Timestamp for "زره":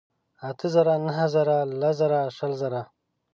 0.73-0.95, 1.33-1.57, 2.61-2.81